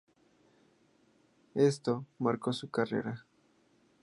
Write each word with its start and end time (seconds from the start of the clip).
Esto 1.53 2.07
marcó 2.17 2.53
su 2.53 2.71
carrera. 2.71 3.23